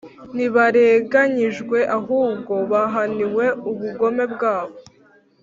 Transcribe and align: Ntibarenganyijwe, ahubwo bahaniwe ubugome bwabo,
Ntibarenganyijwe, 0.35 1.77
ahubwo 1.97 2.53
bahaniwe 2.71 3.45
ubugome 3.69 4.23
bwabo, 4.33 4.75